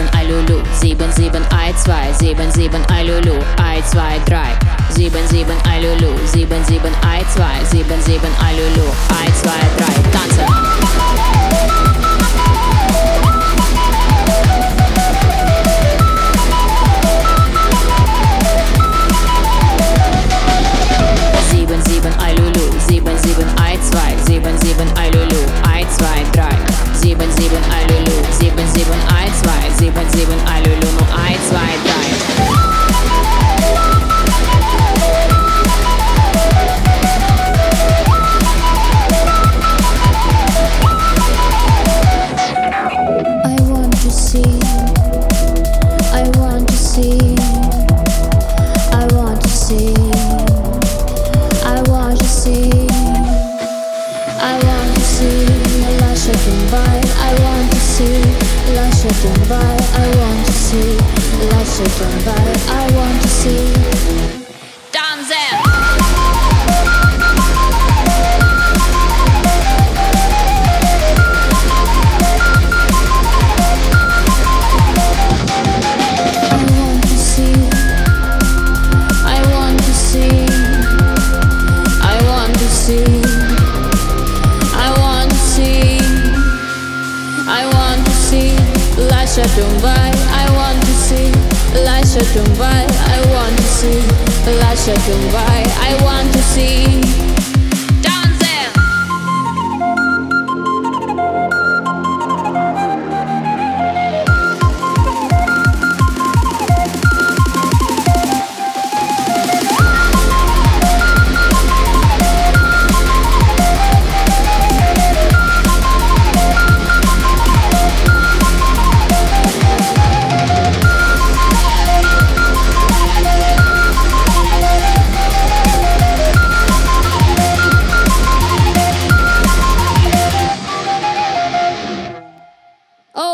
7 0.00 0.08
Alulu 0.18 0.62
7 0.80 1.12
7 1.12 1.44
1 1.50 1.74
2 1.84 2.12
7 2.14 2.52
7 2.52 2.84
Alulu 2.88 3.36
1 3.56 3.82
2 3.92 4.20
3 4.24 4.56
7 4.96 5.28
7 5.28 5.60
Alulu 5.72 6.12
7 6.24 6.64
7 6.64 6.90
1 7.04 7.24
2 7.36 7.64
7 7.66 8.00
7 8.00 8.32
Alulu 8.48 9.09
sieben, 30.10 30.38
ei 30.46 30.62
Lulu, 30.62 30.92
nur 30.92 31.08
ei, 31.26 31.38
zwei, 31.48 31.72
drei. 31.84 32.10
I 57.22 57.34
want 57.42 57.69
Lasha 59.10 59.28
Tumbai. 59.34 59.76
I 59.94 60.16
want 60.18 60.46
to 60.46 60.52
see 60.52 60.96
Lasha 61.50 61.84
Tumbai. 61.96 62.68
I 62.68 62.96
want 62.96 63.22
to 63.22 63.28
see. 63.28 64.39
Lasha 92.10 92.26
Tumbai. 92.34 92.86
I 93.06 93.30
want 93.30 93.56
to 93.56 93.62
see. 93.62 94.00
Lasha 94.58 94.94
Tumbai. 95.06 95.62
I 95.78 96.02
want 96.02 96.32
to 96.32 96.42
see. 96.42 97.29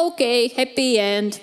Okay, 0.06 0.46
happy 0.46 1.00
end. 1.00 1.40